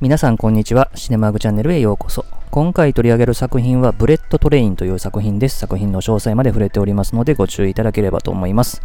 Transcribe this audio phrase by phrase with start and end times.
[0.00, 0.90] 皆さんこんにちは。
[0.94, 2.24] シネマグチャンネルへようこそ。
[2.50, 5.58] 今回取り上げる作品はブレットトレインという作品です。
[5.58, 8.80] 作品の詳細まで触れておりますのでご注意いただければと思います。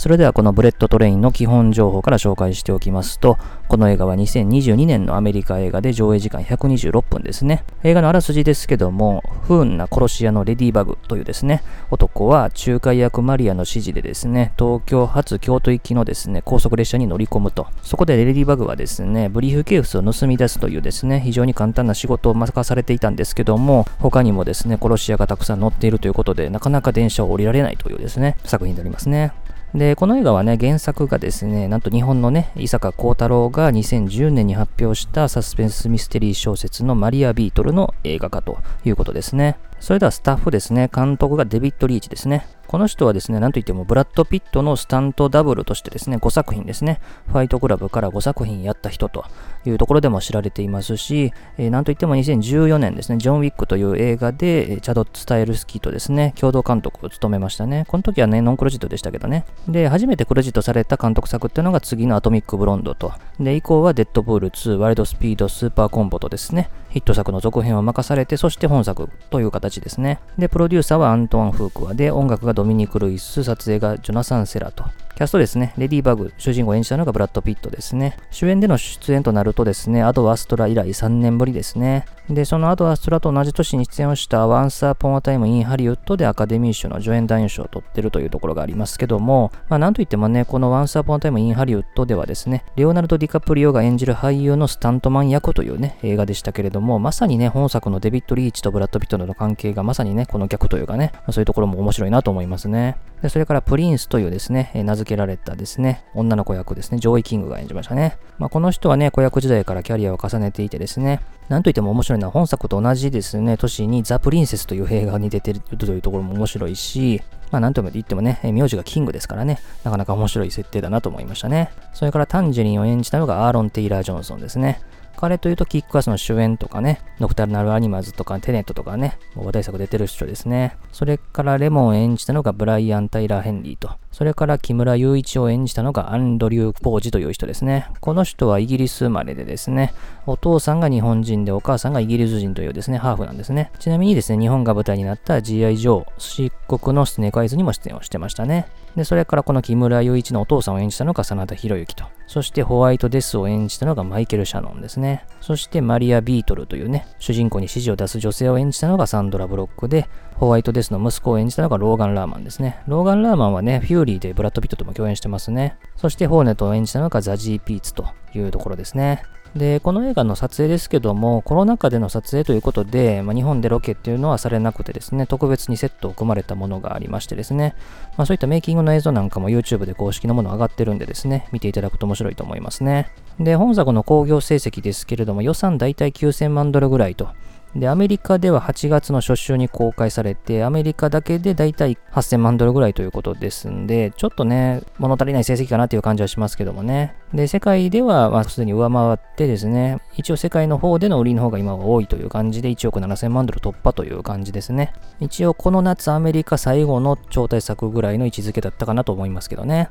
[0.00, 3.36] それではこのブレットトレインの基本情報から紹介しておきますと、
[3.68, 7.64] この映画は2022年のアメリカ映画で上映時間126分ですね。
[7.82, 17.66] 映画のあらすじですけども、不運な殺し屋のレディバグというですね、男は仲介役マリアの指示でですね、東京発京都行きのですね、高速列車に乗り込むと。
[17.82, 29.32] そこでレディバグはですね、ブリーフケースを盗み出すというですね、非常に簡単な仕事を任されていたんですけども、他にもですね、殺し屋がたくさん乗っているということで、なかなか電車を降りられないというですね、作品でありますね。
[29.74, 39.58] で、この映画はね、原作がですね、なんと日本のね、伊坂幸太郎が2010年に発表したサスペンスミステリー小説のマリア・ビートルの映画化ということですね。
[39.78, 42.46] それではスタッフですね、監督がデビッド・リーチですね。
[42.70, 49.24] この人はですね、なんといってもブラッド・ピットのスタントダブルとしてですね、5作品ですね、ファイトクラブから5作品やった人と
[49.64, 57.86] いうところでも知られていますし、えー、なんといっても2014年ですね、ジョン・ウィックという映画でえ、チャド・スタイルスキーとですね、共同監督を務めましたね。
[57.88, 59.46] この時はね、ノンクロジットでしたけどね。
[59.66, 70.20] で、初めてクロジットされた監督作っていうのが次のアトミック・ブロンドと、で、以降はデッドプール2、ワイルド・スピード・スーパーコンボとですね、ヒット作の続編を任されて、そして本作という形ですね。
[70.38, 74.84] で、プロデューサーはアントワン・フークワで、音楽がドミニク・ルイス、撮影がジョナサン・セラと。
[75.20, 78.16] キャストですね、レディーバグ、主人公を演じたのがブラッド・ピットですね。
[78.30, 82.06] 主演での出演となるとですね、アド・アストラ以来3年ぶりですね。
[82.30, 102.96] で、そのアド・アストラと同じ年に出演をしたワンス・アポン・ア・タイム・イン・ハリウッドでアカデミー賞の助演男優賞を取ってるというところがありますけども、まあなんといってもね、このワンス・アポン・ア・タイム・イン・ハリウッドではですね、レオナルド・ディカプリオが演じる俳優のスタントマン役というね、映画でしたけれども、まさにね、本作のデビッド・リーチとブラッド・ピットの関係がまさにね、この逆というかね、そういうところも面白いなと思いますね。
[103.22, 108.16] で、それからプリンスというですね、名付けられたですね、女の子役ですね、ジョーイ・キングが演じましたね。
[108.38, 117.20] まあ、この人はね、子役時代からキャリアを重ねていてですね、なんといっても面白いのは本作と同じですね、年にザ・プリンセスという映画に出てるというところも面白いし、
[117.50, 121.70] まあなんとも言ってもね、名字がキングですからね、なかなか面白い設定だなと思いましたね。
[121.92, 124.80] それからタンジェリンを演じたのがアーロン・テイラー・ジョンソンですね。
[125.20, 130.78] 彼というとキックアスの主演とかね、ノクターナルアニマルズとかテネットとかね、もう話題作出てる人ですね。
[130.92, 133.90] それからレモンを演じたのがブライアン・タイリー・ヘンリーと。
[134.12, 137.88] それから木村雄一を演じたのがアンドリュー・小路という人ですね。
[138.00, 139.92] この人はイギリス生まれでですね、
[140.24, 143.70] お父さんが日本人でお母さんがイギリス人というですね、ハーフなんですね。
[143.78, 145.76] ちなみにですね、日本が舞台になった G.I.
[145.76, 148.68] ジョー、漆黒のスネークアイズにも出演をしてましたね。
[148.96, 152.04] で、それからこの木村雄一のお父さんを演じたのが真田広之と。
[152.26, 155.24] そしてホワイトデスを演じたのがマイケル・シャノンですね。
[155.40, 162.80] そしてマリア・ビートルというね、主人公に指示を出す女性を演じたのがサンドラ・ブロックで、ホワイトデスの息子を演じたのがローガン・ラーマンですね。
[162.86, 165.76] ローガン・ラーマンはね、フューリーでブラッド・ピットとも共演してますね。
[165.96, 169.22] そしてホーネットを演じたのがザジー・ビーツというところですね。
[169.56, 177.74] で、この映画の撮影ですけども、コロナ禍での撮影ということで、まあ、日本でロケっていうのはされなくてですね、特別にセットを組まれたものがありましてですね、
[178.16, 183.10] まあ、そういったメイキングの映像なんかも YouTube で公式のもの上がってるんでですね、見ていただくと面白いと思いますね。
[183.40, 187.28] で、本作の興行成績ですけれども、予算大体9000万ドルぐらいと
[187.74, 197.14] で、アメリカでは8月の初週に公開されて、アメリカだけでだいたい8000万ドルぐらいということですんで、ちょっとね、物足りない成績かなという感じはしますけどもね。
[197.32, 204.92] で、世界では、まあ、すでに上回ってですね、一応世界の方での売りの方が今は多いという感じで、1億7000万ドル突破という感じですね。
[205.20, 209.88] 一応この夏アメリカ最後の超大作ぐらいの位置づけだったかなと思いますけどね。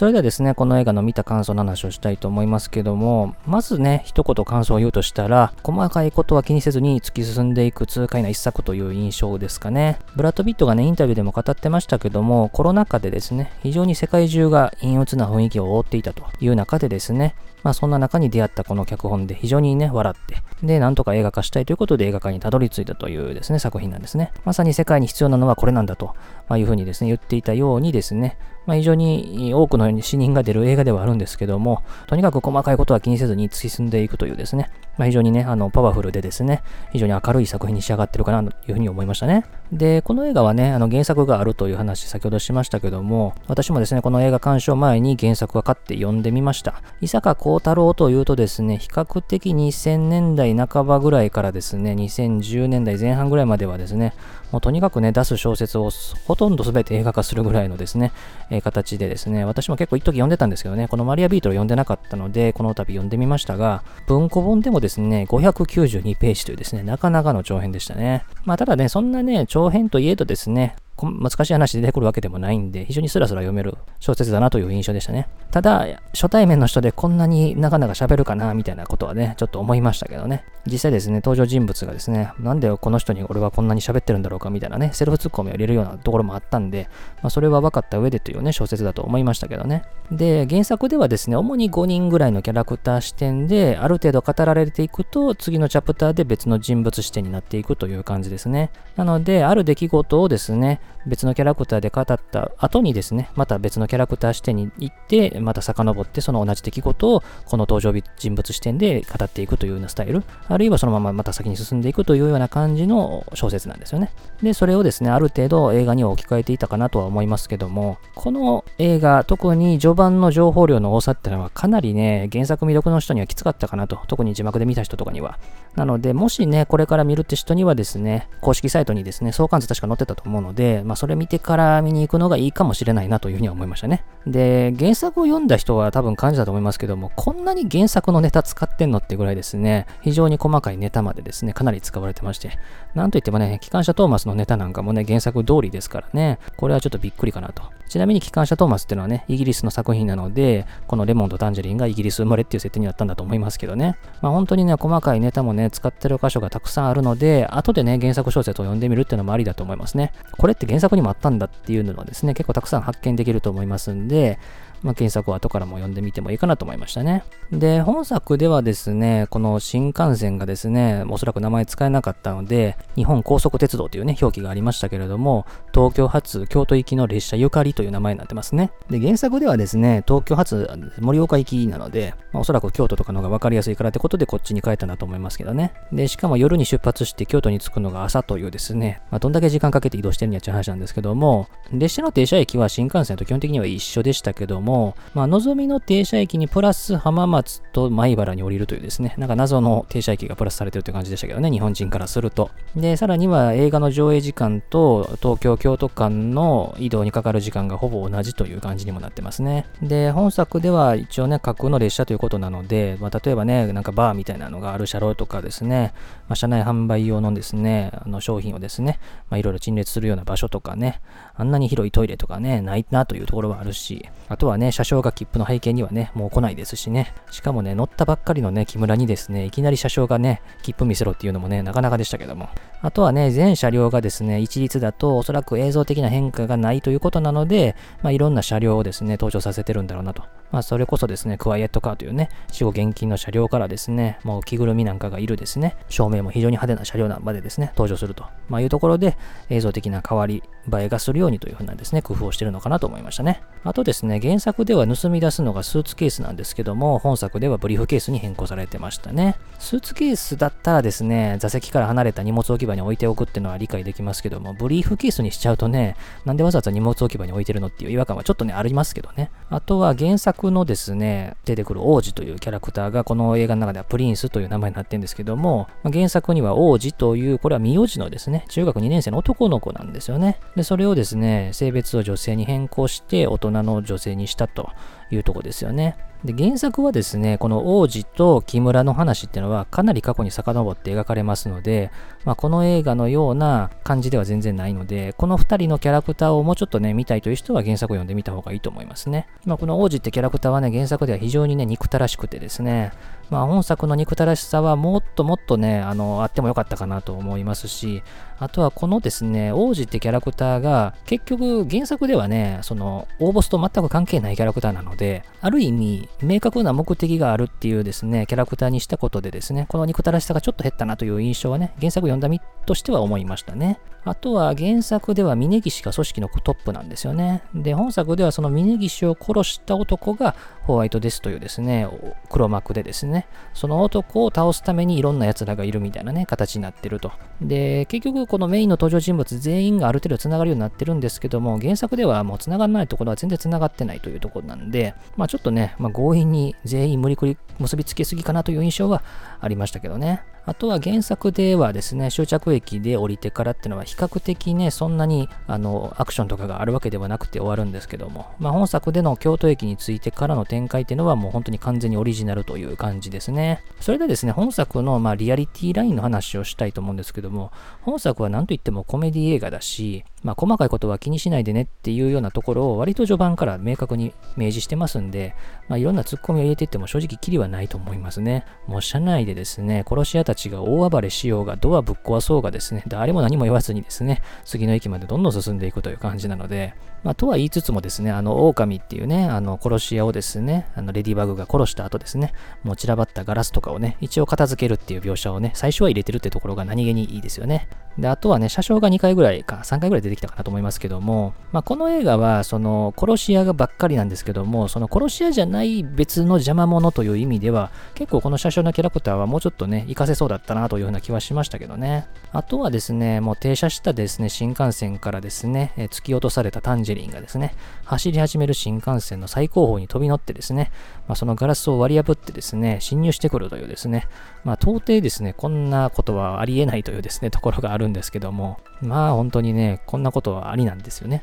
[0.00, 9.98] それではですね、この映画の見た感想の話をしたいと思いますけども、まずね、一言感想を言うとしたら、細かいことは気にせずに突き進んでいく痛快な一作という印象ですかね。
[10.16, 24.32] ブラッド・ビットがね、インタビューでも語ってましたけども、コロナ禍でですね、非常に世界中が陰鬱な雰囲気を覆っていたという中でですね、まあそんな中に出会ったこの脚本で非常にね、笑って、で、なんとか映画化したいということで映画化にたどり着いたというですね、作品なんですね。
[24.44, 26.14] まさに世界に必要なのはこれなんだと、
[26.48, 39.44] まあ、いうふうにですね、言っていたようにですね、まあ、非常に多くの死人が出る映画ではあるんですけども、とにかく細かいことは気にせずに突き進んでいくというですね、まあ、非常にね、あの、パワフルでですね、非常に明るい作品に仕上がってるかなというふうに思いましたね。
[39.72, 46.82] で、この映画はね、あの、原作があるという話先ほどしましたけども、私もですね、この映画鑑賞前に原作が買って読んでみました。
[47.00, 54.14] 伊坂幸太郎というとですね、比較的2000年代半ばぐらいからですね、2010年代前半ぐらいまではですね、
[54.52, 55.90] もうとにかくね、出す小説を
[56.26, 58.12] ほとんど全て映画化するぐらいのですね、
[58.50, 68.24] えー、形でですね、私も結構一時読んでたんですけどね、このマリアビートル読んでなかったので、この度読んでみましたが、文庫本でもですね、592ページというですね、なかなかの長編でしたね。
[68.44, 70.76] まあただね、そんなね、長編といえどですね、
[71.06, 75.28] 難しい話で出てくるわけでもないんで、非常にスラスラ読める小説だなという印象でしたね。
[75.50, 80.44] ただ、初対面の人でこんなになかなか喋るかな、みたいなことはね、ちょっと思いましたけどね。
[80.66, 86.88] 実際ですね、登場人物がですね、なんでこの人に俺はこんなに喋ってるんだろうか、みたいなね、セルフツッコミを入れるようなところもあったんで、
[87.22, 89.84] まあ、それは分かった上でというね、小説だと思いましたけどね。
[90.10, 98.70] で、原作ではですね、主に5人ぐらいのキャラクター視点で、ある程度語られていくと、次のチャプターで別の人物視点になっていくという感じですね。
[98.96, 114.10] なので、ある出来事をですね、別のキャラクターで語った後にですね、また別のキャラクター視点に行って、また遡ってその同じ出来事をこの登場人物視点で語っていくというようなスタイル、あるいはそのまままた先に進んでいくというような感じの小説なんですよね。
[114.42, 125.38] で、それをですね、ある程度映画には置き換えていたかなとは思いますけども、この映画、特に序盤の情報量の多さってのはかなりね、原作魅力の人にはきつかったかなと、特に字幕で見た人とかには。
[125.76, 134.04] なので、もしね、これから見るって人にはですね、公式サイトにですね、相関図確か載ってたと思うので、まあ、それ見てから見に行くのがいいかもしれないなというふうには思いましたね。
[134.26, 142.50] で、原作を読んだ人は多分感じたと思いますけども、こんなに原作のネタ使ってんのってぐらいですね、非常に細かいネタまでですね、かなり使われてまして、
[142.94, 147.62] なんといってもね、機関車トーマスのネタなんかもね、原作通りですからね、これはちょっとびっくりかなと。
[147.90, 153.96] ちなみに機関車トーマスっていうのはね、イギリスの作品なので、このレモンとタンジェリンがイギリス生まれっていう設定になったんだと思いますけどね。
[154.20, 160.12] まあ本当にね、細かいネタもね、使ってる箇所がたくさんあるので、後でね、原作小説を読んでみるっていうのもありだと思いますね。
[160.38, 164.38] これって原作にもあったんだっていうのはですね、結構たくさん発見できると思いますんで、
[164.82, 167.24] まあ、原作を後からも読んでみてもいいかなと思いましたね。
[167.52, 178.70] で、本作ではですね、この新幹線がですね、おそらく名前使えなかったので、日本高速鉄道というね、表記がありましたけれども、東京発京都行きの列車ゆかりという名前になってますね。
[178.88, 180.68] で、原作ではですね、東京発
[180.98, 185.72] 盛岡行きなので、まあ、おそらく京都とかの方が分かりやすいからってことでこっちに変えたんだと思いますけどね。
[185.92, 194.69] で、しかも夜に出発して京都に着くのが朝というですね、まあ、どんだけ時間かけて移動してるんやっちゅう話なんですけども、列車の停車駅は新幹線と基本的には一緒でしたけども、
[195.14, 202.50] まあ、ぞみの停車駅にプラス浜松と米原に降りるというですね、なんか謎の停車駅がプラスされてるという感じでしたけどね、日本人からすると。
[202.76, 209.66] で、さらには映画の上映時間と東京、京都間の移動にかかる時間がほぼ同じという感じにもなってますね。
[209.82, 215.92] で、本作では一応ね、架空の列車ということなので、まあ、例えばね、なんかバーみたいなのがある車両とかですね、
[216.28, 221.00] まあ、車内販売用のですね、あの商品をですね、まあ、いろいろ陳列するような場所とかね、
[221.34, 227.12] あんなに広いトイレとかね、ないなというところはあるし、あとはね、ね車掌が切符の背景にはね、もう来ないですしね。
[227.32, 232.48] しかもね、乗ったばっかりのね、木村にですね、いきなり車掌がね、切符見せろっていうのもね、なかなかでしたけども。
[232.82, 240.22] あとはね、全車両がですね、一律だとおそらく映像的な変化がないということなので、まあ、いろんな車両をですね、登場させてるんだろうなと。
[240.50, 249.16] まあ、それこそですね、クワイエットカーというね、死後現金の車両からですね、もう着ぐるみなんかがいるですね、照明も非常に派手な車両なまでですね、登場すると、まあ、いうところで、
[249.48, 250.42] 映像的な変わり
[250.72, 253.42] 映えがするようにというふうなですね、工夫をしてるのかなと思いましたね。
[253.64, 259.36] あとですね、原作では盗み出すのがスーツケースなんですけども、本作ではブリーフケースに変更されてましたね。
[259.58, 269.30] スーツケースだったらですね、座席から離れた荷物置き場に置いておくっていうのは理解できますけども、ブリーフケースにしちゃうとね、なんでわざわざ荷物置き場に置いてるのっていう違和感はちょっとね、ありますけどね。
[269.50, 280.38] あとは原作のですね、出てくる王子というキャラクターがこの映画の中ではプリンスという名前になってるんですけどもま、原作には王子という、これは名字のですね、中学2年生の男の子なんですよね。
[280.56, 284.70] で、それをですね、性別を女性に変更して大人の女性にしたと
[285.10, 285.96] いうとこですよね。
[286.24, 291.90] で原作はですね、この王子と木村の話っていうのはかなり過去に遡って描かれますので、
[292.24, 299.28] まあ、この映画のような感じでは全然ないので、この2人のキャラクターをもうちょっとね、見たいという人は原作を読んでみた方がいいと思いますね。
[299.46, 302.92] まあ、この王子ってキャラクターはね、原作では非常にね、憎たらしくてですね、
[303.30, 308.02] まあ、本作の憎たらしさはもっともっとね、あの、あってもよかったかなと思いますし、
[308.40, 323.78] あとはこのですね、王子ってキャラクターが、結局原作ではね、その、大ボスと全く関係ないキャラクターなので、ある意味、明確な目的があるっていうですね、キャラクターにしたことでですね、この憎たらしさがちょっと減ったなという印象はね、原作読んだ身としては思いましたね。
[324.04, 327.42] あとは原作では峯岸が組織のトップなんですよね。
[327.54, 331.86] で、本作ではその峯岸を殺した男がホワイトデスというですね、
[332.30, 337.12] 黒幕でですね、その男を倒すためにいろんな奴らがいるみたいなね、形になってると。
[337.40, 349.02] で、結局このメインの登場人物全員がある程度繋がるようになってるんですけども、原作ではもう繋がらないところは全然繋がってないというところなんで、まあちょっとね、まあ、強引に全員無理くり結びつけすぎかなという印象は
[349.40, 350.22] ありましたけどね。
[350.50, 363.62] あとは原作ではですね、終着駅で降りてからっていうのは比較的ね、そんなにあのアクションとかがあるわけではなくて終わるんですけども、まあ、本作での京都駅に着いてからの展開っていうのはもう本当に完全にオリジナルという感じですね。
[363.78, 367.52] それでですね、本作のまリアリティラインの話をしたいと思うんですけども、
[367.82, 375.34] 本作は何といってもコメディ映画だし、まあ、細かいことは気にしないでねっていうようなところを割と序盤から明確に明示してますんで、
[375.68, 378.44] まあ、いろんなツッコミを入れていっても正直キリはないと思いますね。
[378.66, 397.68] もう車内でですね、殺し屋たちが大暴れしようが、ドアぶっ壊そうがですね、誰も何も言わずにですね、次の駅までどんどん進んでいくという感じなので、まあ、とは言いつつもですね、あの、狼っていうね、あの、殺し屋をですね、あの、レディバグが殺した後ですね、もう散らばったガラスとかをね、一応片付けるっていう描写をね、最初は入れてるってところが何気にいいですよね。
[397.98, 412.06] で、あとはね、車掌が2回ぐらいか、3回ぐらい出てきたかなと思いますけども、まあ、この映画は、その、殺し屋がばっかりなんですけども、その殺し屋じゃない別の邪魔者という意味では、結構この車掌のキャラクターはもうちょっとね、活かせそうだったなというような気はしましたけどね。
[412.32, 417.54] あとはですね、もう停車したですね、新幹線からですね、え突き落とされたタンジェリンがですね、
[417.84, 420.72] 走り始める新幹線の最高峰に飛び乗ってですね、
[421.06, 424.08] まあ、そのガラスを割り破ってですね、侵入してくるというですね、
[424.44, 431.22] まあ、到底ですね、こんなことはありえないというですね、ところがあるんですけども、まあ本当にね、こんなことはありなんですよね。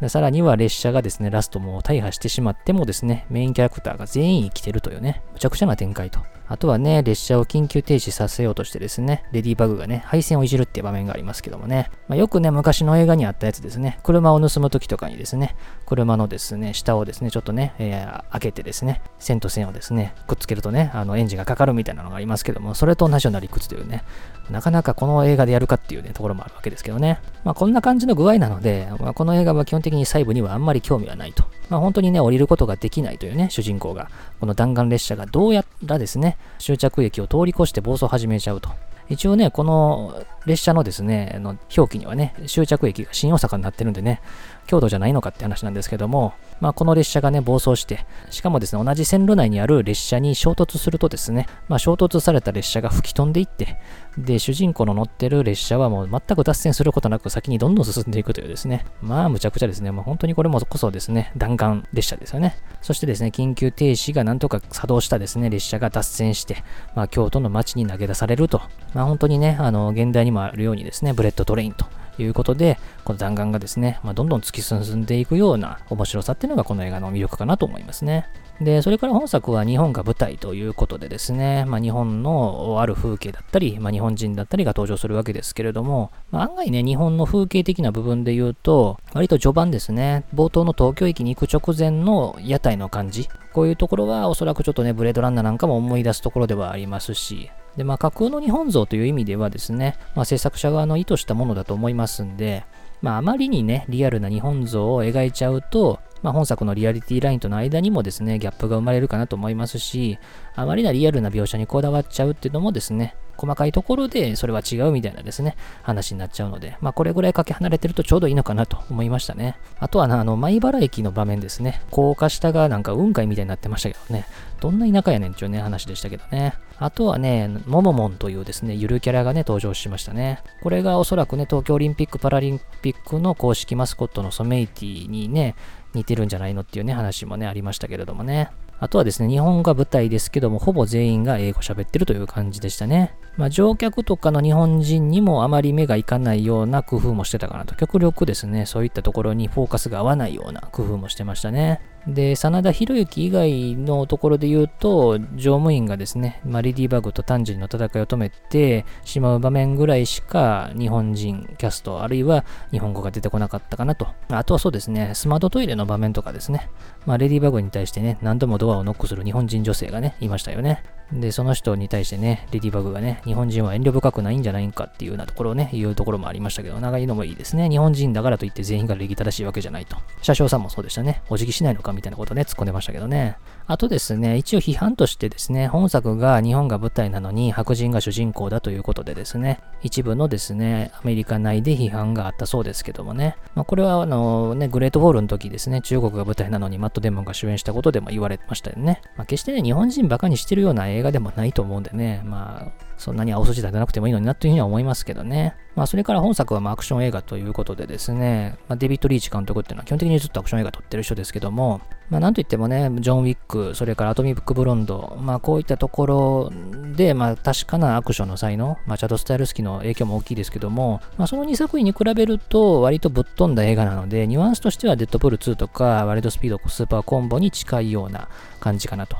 [0.00, 6.20] でさらには列車がですね、ラストも大破してしまってもですね、メインキャラクターが全員生きてるというね、むちゃくちゃな展開と。
[6.48, 24.04] あとはね、列車を緊急停止させようとしてですね、レディーバグがね、配線をいじるっていう場面がありますけどもね、まあ、よくね、昔の映画にあったやつですね、車を盗む時とかにですね、車のですね、下をですね、ちょっとね、えー、開けてですね、線と線をですね、くっつけるとね、あのエンジンがかかるみたいなのがありますけども、それと同じような理屈というね、
[24.48, 27.18] なかなかこの映画でやるかっていうね、ところもあるわけですけどね。
[27.42, 31.44] まあこんな感じの具合なので、まあ、この映画は基本的に細部にはあんまり興味はないと。
[31.68, 38.70] まあ本当にね、降りることができないというね、主人公が、この弾丸列車がどうやらですね、終着駅を通り越して暴走を始めちゃうと。
[39.08, 44.20] 一応ね、この列車のですね、の表記にはね、終着駅が新大阪になってるんでね、
[44.66, 53.78] 京都じゃないのかって話なんですけども、まあ、この列車がね、暴走して、しかもですね、同じ線路内にある列車に衝突するとですね、まあ、衝突された列車が吹き飛んでいって、
[54.18, 62.56] で、主人公の乗ってる列車はもう全く脱線することなく先にどんどん進んでいくというですね、まあ、むちゃくちゃですね、もう本当にこれもこそですね、弾丸列車ですよね。
[62.82, 66.62] そしてですね、緊急停止がなんとか作動したですね、列車が脱線して、
[66.94, 68.62] まあ、京都の街に投げ出されると、
[68.94, 71.86] まあ、本当にね、あの、現代にもあるようにですね、ブレットトレインと
[72.18, 78.26] いうことで、この弾丸がですね、まあ、どんどん突き進んでいくような面白さっていうのがこの映画の魅力かなと思いますね。
[78.60, 102.64] で、それから本作は日本が舞台ということでですね、まあ、日本のある風景だったり、まあ、日本人だったりが登場するわけですけれども、まあ、案外ね、日本の風景的な部分で言うと、割と序盤ですね、冒頭の東京駅に行く直前の屋台の感じ、こういうところはおそらくちょっとね、ブレードランナーなんかも思い出すところではありますし、で、まあ、架空の日本像という意味ではですね、まあ、制作者側の意図したものだと思いますんで、
[103.02, 110.18] まあ、あまりにね、リアルな日本像を描いちゃうと、まあ、本作のリアリティラインとの間にもですね、ギャップが生まれるかなと思いますし、
[110.54, 119.56] あまりなリアルな描写にこだわっちゃうっていうのもですね、細かいところでそれは違うみたいなですね、話になっちゃうので、まあこれぐらいかけ離れてるとちょうどいいのかなと思いましたね。
[119.78, 121.82] あとはな、あの、米原駅の場面ですね。
[121.90, 124.26] 高架下がなんか雲海みたいになってましたけどね。
[124.60, 126.54] どんな田舎やねんっていうね、話でしたけどね。
[126.78, 130.42] あとはね、モモモンというですね、ゆるキャラがね、登場しましたね。
[130.62, 135.54] これがおそらくね、東京オリンピック・パラリンピックの公式マスコットのソメイティにね、
[135.94, 138.50] 似てるんじゃないのっていうね、話もね、ありましたけれどもね。
[138.78, 143.14] あとはですね、日本が舞台ですけども、ほぼ全員が英語喋ってるという感じでしたね。
[143.38, 147.74] まあ、乗客とかの日本人にもあまり目がいかないような工夫もしてたかなと。
[147.74, 151.80] 極力ですね、そういったところにフォーカスが合わないような工夫もしてましたね。
[152.06, 164.06] で、真田広之以外のところで言うと、乗務員がですね、まあ、レディーバグとタンジリの戦いを止めてしまう場面ぐらいしか日本人キャスト、あるいは日本語が出てこなかったかなと。
[164.28, 166.70] あとはそうですね、スマートトイレの場面とかですね、
[167.06, 170.84] まあ、レディーバグに対してね、何度もドアをノックする日本人女性がね、いましたよね。
[171.12, 177.68] で、その人に対してね、レディーバグがね、日本人は遠慮深くないんじゃないんかっていうようなところをね、言うところもありましたけど、長いのもいいですね。
[177.68, 179.96] 日本人だからといって全員が礼儀正しいわけじゃないと。
[180.20, 181.22] 車掌さんもそうでしたね。
[181.28, 183.38] お辞儀しないのかみたいなことね、突っ込んでましたけどね。
[183.68, 199.00] あとですね、一応批判としてですね、本作が日本が舞台なのに白人が主人公だということでですね、一部のですね、アメリカ内で批判があったそうですけどもね、まあ、これはあのね、グレートウォールの時ですね、中国が舞台なのにマット・デモンが主演したことでも言われましたよね。
[199.16, 205.56] まあ、決してね、日本人バカにしてるような映画でもないと思うんでね、まあ、そんなに青筋立てなくてもいいのになというふうには思いますけどね。
[205.74, 216.52] まあ、それから本作はまアクション映画ということでですね、まあ、デビッド・リーチ監督っていうのは基本的にずっとアクション映画撮ってる人ですけども、まあ、なんといってもね、ジョン・ウィック、それからアトミック・ブロンド、まあ、こういったところ
[216.94, 228.28] で、まあ、確かなアクションの才能、まあ、チャド・スタイルスキーの影響も大きいですけども、まあ、その2作品に比べると、割とぶっ飛んだ映画なので、ニュアンスとしてはデッドプール2とか、ワイルドスピード、スーパーコンボに近いような
[228.60, 229.16] 感じかなと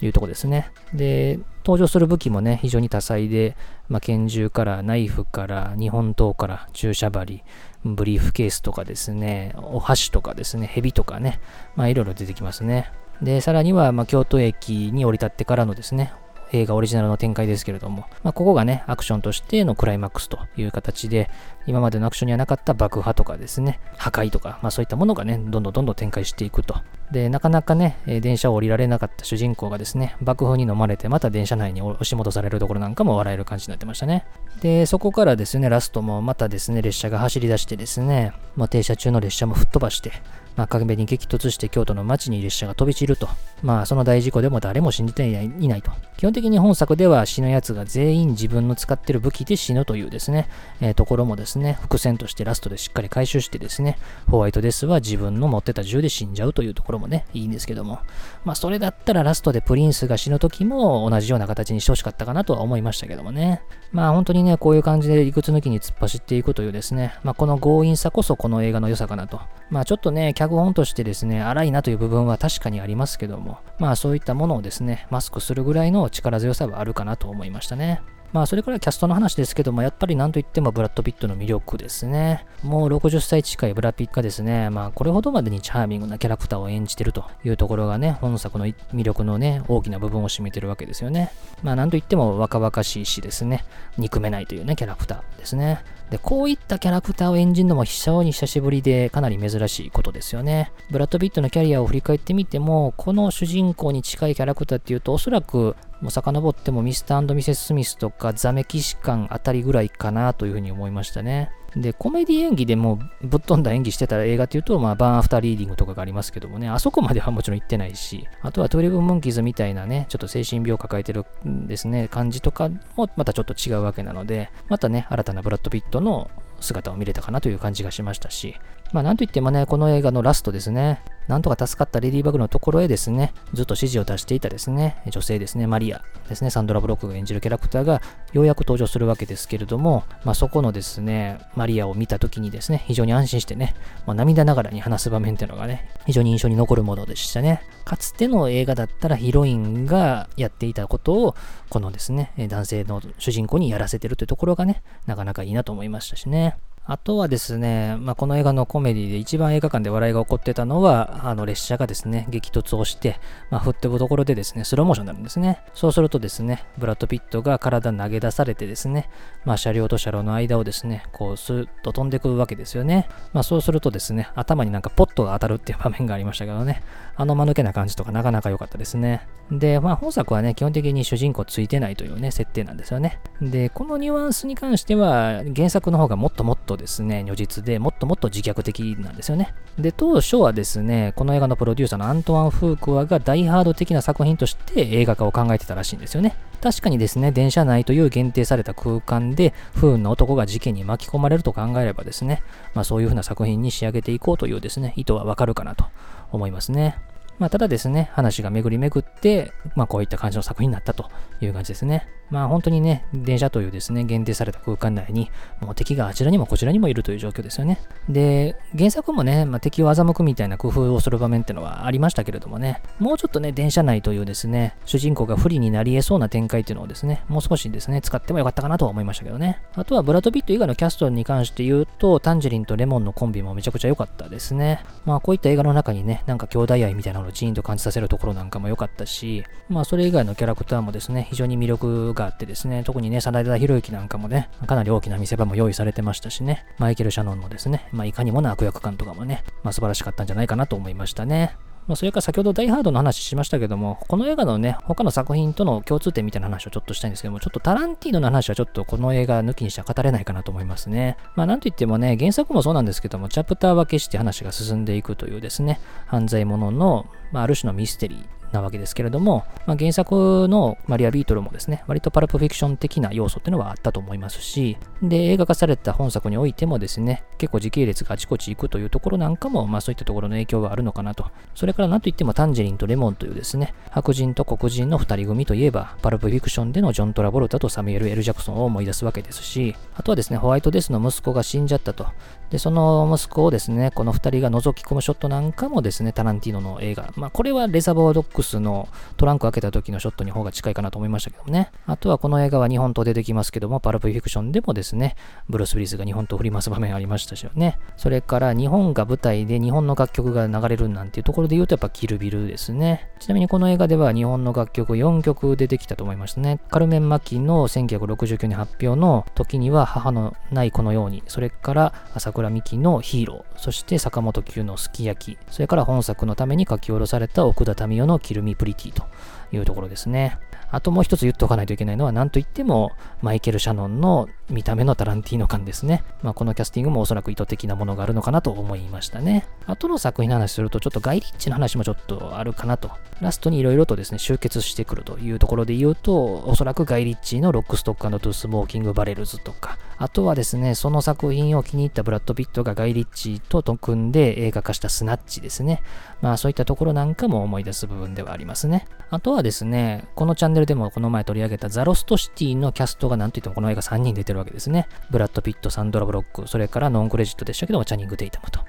[0.00, 0.70] いうとこですね。
[0.94, 3.56] で、登場する武器もね、非常に多彩で、
[3.88, 7.42] まあ、拳銃からナイフから日本刀から注射針、
[7.84, 11.40] ブリーフケースとかですね、お箸とかですね、蛇とかね、
[11.76, 12.90] まあいろいろ出てきますね。
[13.22, 16.12] で、さらには、ま、京都駅に降り立ってからのですね、
[16.52, 21.30] 映画オリジナルの展開ですけれども、まあ、ここがね、アクションとしてのクライマックスという形で、
[21.66, 26.76] 今までのアクションにはなかった爆破とかですね、破壊とか、まあそういったものがね、どんどんどんどん展開していくと。
[27.10, 34.24] で、なかなかね、電車を降りられなかった主人公がですね、爆風に飲まれて、また電車内に押し戻されるところなんかも笑える感じになってましたね。
[34.60, 40.12] で、そこからですね、ラストもまたですね、列車が走り出してですね、まあ、停車中の列車も吹っ飛ばして、
[40.58, 43.28] まあ、壁に激突して京都の街に列車が飛び散ると。
[43.62, 45.92] まあ、その大事故でも誰も信じていないと。
[46.16, 50.48] 基本的に本作では死ぬ奴が全員自分の使ってる武器で死ぬというですね、
[50.80, 53.98] えー、ところもですね、伏線としてラストでしっかり回収してですね、
[54.28, 58.00] ホワイトデスは自分の持ってた銃で死んじゃうというところもね、いいんですけども。
[58.44, 63.62] まあ、それだったらラストでプリンスが死ぬ時も同じような形にしてほしかったかなとは思いましたけどもね。
[63.92, 69.40] まあ、本当にね、こういう感じで理屈抜きに突っ走っていくというですね、まあ、この強引さこそこの映画の良さかなと。
[69.70, 78.00] まあ、ちょっとね、脚本としてですね、荒いなという部分は確かにありますけども、まあそういったものをですね、マスクするぐらいの力強さはあるかなと思いましたね。
[78.32, 82.46] まあ、それからキャストの話ですけども、やっぱりなんといってもブラッド・ピットの魅力ですね。
[82.62, 91.32] もう60歳近いブラピットがですね、まあ、これほどまでにチャーミングなキャラクターを演じてるというところがね、本作の魅力のね、大きな部分を占めてるわけですよね。
[91.62, 93.64] まあ、なんといっても若々しいしですね、
[93.96, 95.82] 憎めないというね、キャラクターですね。
[96.10, 100.72] で、こういったキャラクターを演じるのも非常に久しぶりでかなり珍しいことですよね。
[100.90, 111.50] ブラッド・ピットのキャリアを振り返ってみても、この主人公に近いキャラクターっていうと、おそらくもう遡ってもミスターミセス・スミスとかザメキシカンあたりぐらいかなというふうに思いましたね。
[111.76, 128.56] で、コメディ演技でもぶっ飛んだ演技してた映画っていうと、まあ、バーンアフターリーディングとかがありますけどもね、あそこまではもちろん行ってないし、あとはトゥエルブ・モンキーズみたいなね、ちょっと精神病を抱えてるですね、感じとかもまたちょっと違うわけなので、またね、新たなブラッド・ピットの姿を見れたかなという感じがしましたし、
[128.92, 138.00] まあなんといってもね、この映画のラストですね、なんとか助かったレディーバグのところへですね、ずっと指示を出していたですね、女性ですね、マリアですね、サンドラ・ブロックが演じるキャラクターが
[138.32, 143.74] ようやく登場するわけですけれども、まあそこのですね、マリアを見た時にですね、非常に安心してね、
[144.06, 147.60] まあ、涙ながらに話す場面っていうのがね、非常に印象に残るものでしたね。
[147.84, 151.36] かつての映画だったらヒロインがやっていたことを、
[151.68, 156.56] このですね、男性の主人公にやらせてるというところがね、なかなかいいなと思いましたしね。
[156.90, 163.20] あとはですね、まあ、この映画のコメディで一番映画館で笑いが起こってたのは、あの列車がですね、激突をして、
[163.50, 165.60] まあ、振ってるところでですね、スローモーションになるんですね。
[165.74, 169.10] そうするとですね、ブラッド・ピットが体投げ出されてですね、
[169.44, 173.06] まあ、車両と車両の間をですね、こうスーッと飛んでくるわけですよね。
[173.34, 176.82] まあ、そうするとですね、頭になんかポットが当たるっていう場面がありましたけどね、
[177.18, 179.26] あの間抜けな感じとかなかなか良かったですね。
[179.50, 183.18] で、まあ、本作はね、基本的に主人公ついてないというね、設定なんですよね。
[183.42, 189.52] で、このニュアンスに関しては、原作の方がもっともっとですね、如実でもっともっと自虐的なんですよね。
[189.76, 196.36] で、当初はですね、この映画のプロデューサーのアントワン・フークワがダイハード的な作品として映画化を考えてたらしいんですよね。
[196.60, 202.42] 確かにですね、電車内という限定された空間で不運な男が事件に巻き込まれると考えればですね、
[202.74, 205.86] まあそういう風な作品に仕上げていこうというですね、意図はわかるかなと
[206.32, 206.98] 思いますね。
[207.38, 212.08] まあ、ただですね、話が巡り巡って、まあ、こういった感じの作品になったという感じですね。
[212.30, 217.80] まあ、本当にね、電車というですね、限定された空間内に、もう敵があちらにもこちらにもいるという状況ですよね。
[218.08, 229.62] で、原作もね、まあ、敵を欺くみたいな工夫をする場面ってのはありましたけれどもね、もうちょっとね、電車内というですね、主人公が不利になり得そうな展開っていうのをですね、もう少しですね、使ってもよかったかなとは思いましたけどね。
[229.74, 234.84] あとは、ブラッド・ピット以外のキャストに関して言うと、タンジェリンとレモンのコンビもめちゃくちゃ良かったですね。
[235.06, 251.56] まあ、こういった映画の中にね、なんか兄弟愛みたいなののジーンと感じさせるところなんかも良かったし、まあそれ以外のキャラクターもですね、非常に魅力があってですね、特にね、真田広之なんかもね、かなり大きな見せ場も用意されてましたしね、マイケル・シャノンのですね、まあいかにもな悪役感とかもね、まあ素晴らしかったんじゃないかなと思いましたね。
[251.88, 261.16] まあ、それから先ほどダイハードの話しましたけども、この映画のね、他の作品との共通点みたいな話をちょっとしたいんですけども、ちょっとタランティーノの話はちょっとこの映画抜きにしては語れないかなと思いますね。
[261.34, 281.26] まあなんといってもね、原作もそうなんですけども、チャプター分けして話が進んでいくというですね、犯罪者の、まあ、ある種のミステリーなわけですけれども、まあ、原作のマリア・ビートルもですね、割とパルプフィクション的な要素っていうのはあったと思いますし、で、映画化された本作においてもですね、結構時系列があちこち行くというところなんかも、まあそういったところの影響があるのかなと。
[281.54, 292.06] それから何といってもタンジェリンとレモンというですね、白人と黒人の二人組といえば、パルプフィクションでのジョン・トラボルタとサミュエル・エル・ジャクソンを思い出すわけですし、あとはですね、ホワイトデスの息子が死んじゃったと。
[292.50, 297.12] で、その息子をですね、この二人が覗き込むショットなんかもですね、タランティーノの映画。
[297.16, 301.70] まあこれはレザボードックスのトランク開けた時のショットに方が近いかなと思いましたけどもね。
[301.86, 305.16] あとはこの映画は日本刀出てきますけども、パルプフィクションでもですね、
[305.48, 307.78] ブルース・ウィリスが日本刀振ります場面ありましたしね。
[307.96, 313.10] それから日本が舞台で日本の楽曲が流れるなんていうところで言うとやっぱキルビルですね。
[313.18, 316.60] ちなみにこの映画では日本の楽曲4曲出てきたと思いましたね。
[316.70, 329.04] カルメン・マキの1969年発表の時には母のないこのように、それから朝倉美希のヒーロー、そして坂本九のすき焼き、それから本作のために書き下ろされた奥田民生のキルミプリティと
[329.52, 330.38] いうところですね。
[330.70, 336.04] あともう一つ言っておかないといけないのは、なんといっても、マイケル・シャノンの見た目のタランティーノ感ですね。
[336.22, 339.46] まあ、このキャスティングもおそらく意図的なものがあるのかなと思いましたね。
[339.66, 342.90] 後の作品の話すると、ちょっとガイリッチーの話もちょっとあるかなと。
[343.20, 355.82] ラストにいろいろとですね、集結してくるというところで言うと、おそらくガイリッチーのロックストックトゥースモーキングバレルズとか、あとはですね、その作品を気に入ったブラッド・ピットがガイリッチーと組んで映画化したスナッチですね。
[356.22, 358.86] まあそういったところなんかも思い出す部分ではありますね。
[359.10, 364.86] あとはですね、このチャンネルでもこの前取り上げたザ・ロストシティのキャストがなんといってもこの映画3人出てるわけですね。
[365.10, 368.60] ブラッド・ピット、サンドラ・ブロック、それからノンクレジットでしたけども、チャニング・テイタムと。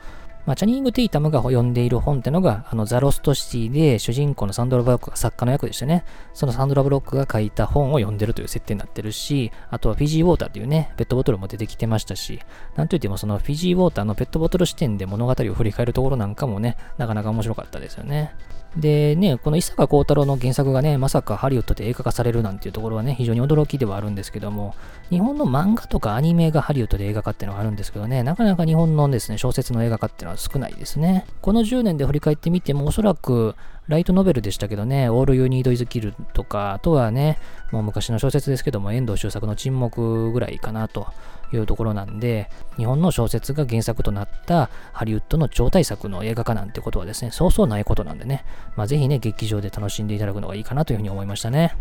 [0.49, 6.05] まあ、チャニング・テイタムが読んでいる本ってのが、あの、ザ・ロストシティで主人公のサンドラ・ブロックが作家の役でしたね。
[6.33, 12.39] そのサンドラ・ブロックが書いた本を読んでるという設定になってるし、あとはフィジー・ウォーターっていうね、ペットボトルも出てきてましたし、
[12.75, 18.33] なんといってもそのフィジー・ウォーターのペットボトル視点で物語を振り返るところなんかもね、なかなか面白かったですよね。
[18.77, 24.75] でね、この伊坂幸太郎の原作がね、まさかハリウッドで映画化されるなんていうところはね、非常に驚きではあるんですけども、
[25.09, 31.25] 日本の漫画とかアニメがハリウッドで映画化っていうのがあるんですけどね、なかなか日本のですね、小説の映画化っていうのは少ないですね。
[31.41, 33.55] この10年で振り返ってみても、おそらく
[33.89, 37.39] ライトノベルでしたけどね、All You Need Is Kill とか、あとはね、
[37.71, 41.07] もう昔の小説ですけども、遠藤周作の沈黙ぐらいかなと
[41.51, 51.75] いうところなんで、日本の小説が原作となったハリウッドの超大作の映画化なんてことはですね、そうそうないことなんでね、まあ、ぜひね、劇場で楽しんでいただくのがいいかなというふうに思いましたね。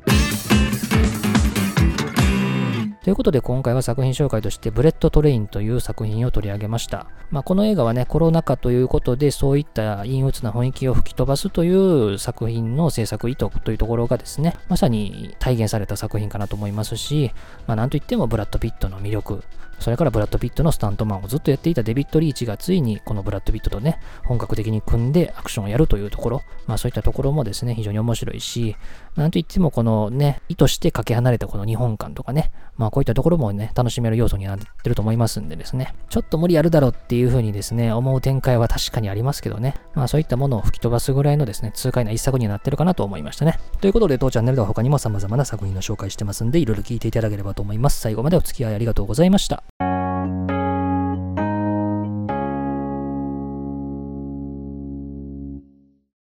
[3.08, 7.06] ということで今回は作品紹介としてブレットトレインという作品を取り上げました。
[7.30, 17.30] まあ、この映画はね、コロナ禍ということでそういった陰鬱な雰囲気を吹き飛ばすという作品の制作意図というところがですね、まさに体現された作品かなと思いますし、
[17.66, 19.42] まあ、なんといってもブラッド・ピットの魅力、
[19.78, 28.76] それからブラッド・ピットのスタントマンをずっとやっていたデビッド・リーチがついにこのブラッド・ピットとね、本格的に組んでアクションをやるというところ、まあそういったところもですね、非常に面白いし、
[29.16, 43.58] なんといってもこのね、意図してかけ離れたこの日本感とかね、まあこういったところもね、楽しめる要素になってると思いますんでですね、ちょっと無理あるだろうっていう風にですね、思う展開は確かにありますけどね、まあそういったものを吹き飛ばすぐらいのですね、痛快な一作になってるかなと思いましたね。
[43.80, 48.00] ということで、当チャンネルでは他にも様々な作品の紹介してますんで、いろいろ聞いていただければと思います。
[48.00, 49.67] 最後までお付き合いありがとうございました。
[49.76, 49.97] Thank you